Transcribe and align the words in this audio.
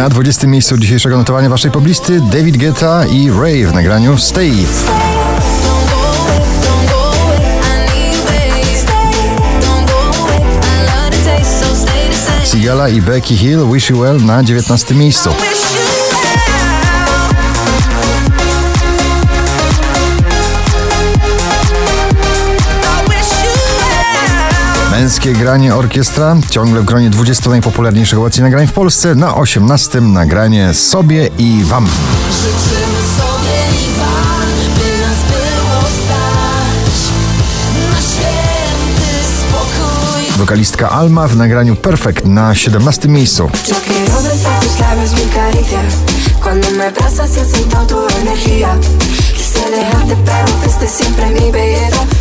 Na 0.00 0.08
20 0.08 0.46
miejscu 0.46 0.76
dzisiejszego 0.76 1.16
notowania 1.16 1.48
waszej 1.48 1.70
poblisty 1.70 2.20
David 2.20 2.56
Guetta 2.56 3.06
i 3.06 3.30
Ray 3.30 3.66
w 3.66 3.72
nagraniu 3.72 4.18
Stay. 4.18 4.52
Sigala 12.44 12.88
i 12.88 13.02
Becky 13.02 13.36
Hill 13.36 13.66
Wish 13.72 13.90
You 13.90 13.98
Well 13.98 14.24
na 14.24 14.44
19 14.44 14.94
miejscu. 14.94 15.30
Męskie 25.24 25.44
granie 25.44 25.74
orkiestra 25.74 26.36
ciągle 26.50 26.80
w 26.80 26.84
gronie 26.84 27.10
20 27.10 27.50
najpopularniejszych 27.50 28.18
obecnie 28.18 28.42
nagrań 28.42 28.66
w 28.66 28.72
Polsce. 28.72 29.14
Na 29.14 29.34
18 29.34 30.00
nagranie 30.00 30.74
sobie 30.74 31.30
i 31.38 31.64
wam. 31.64 31.88
Życzymy 32.32 33.00
sobie 33.18 33.58
i 33.86 33.98
wam, 33.98 34.48
by 34.74 34.98
nas 35.00 35.18
było 35.30 35.80
stać 35.80 36.94
na 37.90 38.00
święty 38.00 39.12
spokój. 39.40 40.38
Wokalistka 40.38 40.90
Alma 40.90 41.28
w 41.28 41.36
nagraniu 41.36 41.76
Perfect 41.76 42.24
na 42.24 42.54
17 42.54 43.08
miejscu. 43.08 43.50
Cuando 46.42 46.70
me 46.70 46.86
abrazas 46.86 47.36
y 47.36 47.56
siento 47.56 47.86
tu 47.86 47.96
energía. 48.22 48.68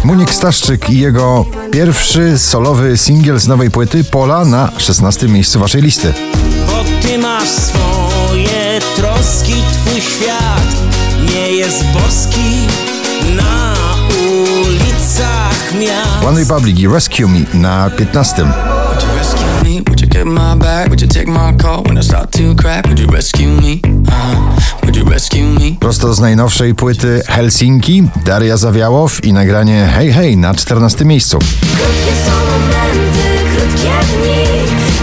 Munik 0.04 0.34
Staszczyk 0.34 0.90
i 0.90 1.00
jego 1.00 1.46
pierwszy 1.72 2.40
solowy 2.40 2.98
singiel 2.98 3.40
z 3.40 3.48
nowej 3.48 3.72
płyty 3.72 4.04
Pola 4.04 4.46
na 4.46 4.72
16 4.78 5.28
miejscu 5.28 5.60
waszej 5.60 5.82
listy. 5.82 6.14
Bo 6.68 7.08
ty 7.08 7.18
masz 7.18 7.50
swoje 7.50 8.80
troski, 8.96 9.56
twój 9.74 10.02
świat 10.02 10.76
nie 11.34 11.52
jest 11.52 11.84
boski 11.84 12.68
na 13.36 13.74
ulicach 14.22 15.74
miast. 15.82 16.28
One 16.28 16.40
Republic 16.40 16.80
i 16.80 16.88
Rescue 16.88 17.28
Me 17.28 17.40
na 17.54 17.90
15. 17.90 18.44
Would 18.44 19.04
you? 19.70 19.84
Would 19.88 20.10
get 20.10 20.26
my 20.26 20.56
back? 20.56 20.90
Would 20.90 21.02
you 21.02 21.08
take 21.08 21.28
my 21.28 21.54
call 21.62 21.84
when 21.84 21.98
I 21.98 22.04
start 22.04 22.32
to 22.32 22.56
crack? 22.56 22.86
Would 22.88 23.00
you 23.00 23.08
rescue 23.08 23.48
me? 23.48 23.82
Uh-huh. 23.84 24.79
Would 25.00 25.08
you 25.08 25.14
rescue 25.14 25.44
me? 25.44 25.80
Prosto 25.80 26.14
z 26.14 26.20
najnowszej 26.20 26.76
płyty 26.76 27.22
Helsinki 27.28 28.04
Daria 28.26 28.58
Zawiałow 28.58 29.24
i 29.24 29.34
nagranie 29.34 29.90
Hej 29.94 30.14
Hej 30.14 30.38
na 30.38 30.56
14 30.56 31.06
miejscu. 31.06 31.40
Krótkie 31.40 32.14
są 32.26 32.32
momenty, 32.32 33.20
krótkie 33.56 33.90
dni, 33.90 34.46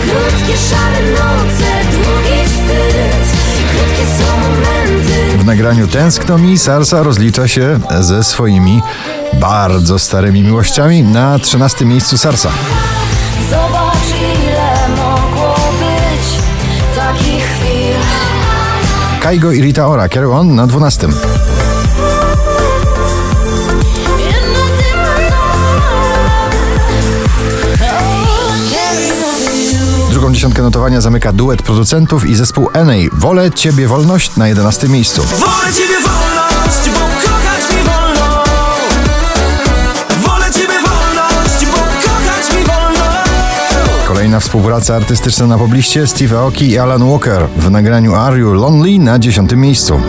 krótkie 0.02 0.56
szare 0.70 1.10
noce, 1.10 1.70
długi 1.92 2.44
wstyd. 2.44 3.38
Krótkie 3.70 4.06
są 4.18 4.40
momenty. 4.40 5.38
W 5.38 5.44
nagraniu 5.44 5.86
Tęskno 5.86 6.38
mi 6.38 6.58
Sarsa 6.58 7.02
rozlicza 7.02 7.48
się 7.48 7.80
ze 8.00 8.24
swoimi 8.24 8.82
bardzo 9.40 9.98
starymi 9.98 10.42
miłościami 10.42 11.02
na 11.02 11.38
13 11.38 11.84
miejscu 11.84 12.18
Sarsa. 12.18 12.50
Kaigo 19.20 19.52
i 19.52 19.60
Rita 19.60 19.86
Ora 19.88 20.08
Carry 20.08 20.30
On 20.30 20.54
na 20.54 20.66
12. 20.66 21.08
Jedno 21.08 21.20
tylko 28.96 29.26
Drugą 30.10 30.32
dziesiątkę 30.32 30.62
notowania 30.62 31.00
zamyka 31.00 31.32
duet 31.32 31.62
producentów 31.62 32.26
i 32.26 32.34
zespół 32.34 32.70
NA 32.74 32.92
Wolę 33.12 33.50
Ciebie 33.50 33.88
Wolność 33.88 34.36
na 34.36 34.48
11 34.48 34.88
miejscu. 34.88 35.22
Wolę 35.22 35.72
ciebie 35.74 36.00
wolność, 36.02 36.45
Kolejna 44.36 44.48
współpraca 44.48 44.96
artystyczna 44.96 45.46
na 45.46 45.58
pobliście 45.58 46.06
Steve 46.06 46.38
Aoki 46.38 46.70
i 46.70 46.78
Alan 46.78 47.10
Walker 47.10 47.48
w 47.56 47.70
nagraniu 47.70 48.14
Are 48.14 48.38
You 48.38 48.54
Lonely 48.54 48.98
na 48.98 49.18
10 49.18 49.52
miejscu. 49.52 50.00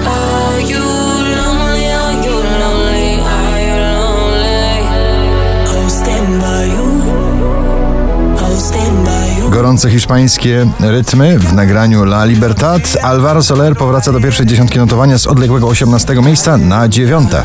Gorące 9.50 9.90
hiszpańskie 9.90 10.68
rytmy 10.80 11.40
w 11.40 11.54
nagraniu 11.54 12.04
La 12.04 12.26
Libertad. 12.26 12.98
Alvaro 13.04 13.44
Soler 13.44 13.76
powraca 13.76 14.12
do 14.12 14.20
pierwszej 14.20 14.46
dziesiątki 14.46 14.78
notowania 14.78 15.18
z 15.18 15.28
odległego 15.28 15.68
18 15.68 16.16
miejsca 16.16 16.58
na 16.58 16.88
dziewiąte. 16.88 17.44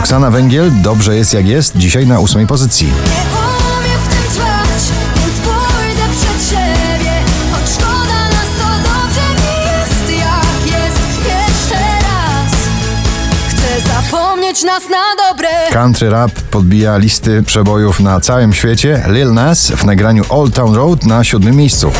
Roxana 0.00 0.30
Węgiel, 0.30 0.72
Dobrze 0.82 1.16
jest 1.16 1.34
jak 1.34 1.46
jest, 1.46 1.76
dzisiaj 1.76 2.06
na 2.06 2.20
ósmej 2.20 2.46
pozycji. 2.46 2.92
Country 15.72 16.10
rap 16.10 16.32
podbija 16.50 16.96
listy 16.96 17.42
przebojów 17.42 18.00
na 18.00 18.20
całym 18.20 18.52
świecie. 18.52 19.02
Lil 19.06 19.32
Nas 19.32 19.70
w 19.70 19.84
nagraniu 19.84 20.24
Old 20.28 20.54
Town 20.54 20.74
Road 20.74 21.06
na 21.06 21.24
siódmym 21.24 21.56
miejscu. 21.56 21.92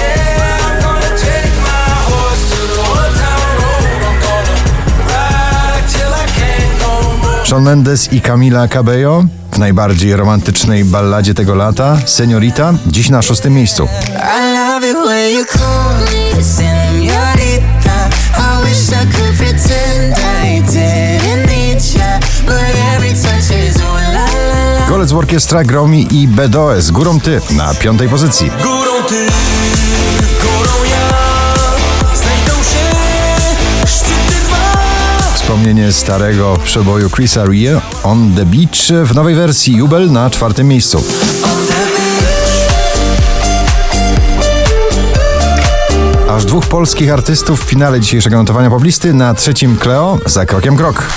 Shawn 7.50 7.62
Mendes 7.62 8.12
i 8.12 8.20
Camila 8.20 8.68
Cabello 8.68 9.24
w 9.52 9.58
najbardziej 9.58 10.16
romantycznej 10.16 10.84
balladzie 10.84 11.34
tego 11.34 11.54
lata, 11.54 11.98
Seniorita, 12.06 12.72
dziś 12.86 13.08
na 13.08 13.22
szóstym 13.22 13.54
miejscu. 13.54 13.88
Golec 24.88 25.12
Orkiestra 25.12 25.64
Gromi 25.64 26.06
i 26.10 26.28
BDOS 26.28 26.90
Górą 26.90 27.20
Ty 27.20 27.40
na 27.50 27.74
piątej 27.74 28.08
pozycji. 28.08 28.50
Górą 28.62 29.02
ty, 29.08 29.26
Wspomnienie 35.50 35.92
starego 35.92 36.56
przeboju 36.64 37.10
Chrisa 37.10 37.44
Ria 37.44 37.80
On 38.02 38.34
The 38.36 38.46
Beach 38.46 39.06
w 39.08 39.14
nowej 39.14 39.34
wersji 39.34 39.76
Jubel 39.76 40.12
na 40.12 40.30
czwartym 40.30 40.68
miejscu. 40.68 41.04
Aż 46.28 46.44
dwóch 46.44 46.66
polskich 46.66 47.12
artystów 47.12 47.64
w 47.64 47.68
finale 47.68 48.00
dzisiejszego 48.00 48.36
notowania 48.36 48.70
poblisty 48.70 49.14
na 49.14 49.34
trzecim 49.34 49.76
Cleo 49.76 50.18
za 50.26 50.46
krokiem 50.46 50.76
krok. 50.76 51.08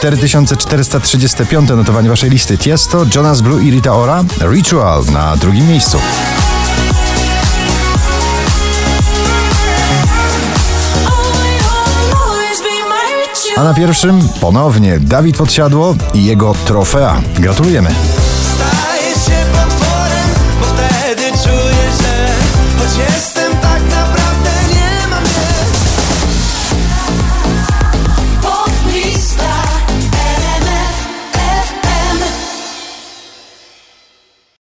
4435 0.00 1.70
notowanie 1.70 2.08
waszej 2.08 2.30
listy. 2.30 2.58
Tiesto, 2.58 3.06
Jonas 3.14 3.40
Blue 3.40 3.62
i 3.62 3.70
Rita 3.70 3.96
Ora. 3.96 4.24
Ritual 4.40 5.04
na 5.12 5.36
drugim 5.36 5.68
miejscu. 5.68 5.98
A 13.56 13.64
na 13.64 13.74
pierwszym 13.74 14.28
ponownie 14.40 15.00
Dawid 15.00 15.36
Podsiadło 15.36 15.96
i 16.14 16.24
jego 16.24 16.54
trofea. 16.64 17.22
Gratulujemy. 17.38 17.90
Stajesz 18.42 19.14
się 19.14 19.46
potworem, 19.52 20.28
bo 20.60 20.66
wtedy 20.66 21.22
czuję, 21.22 21.82
że 22.00 22.34
choć 22.78 22.98
jest 22.98 23.35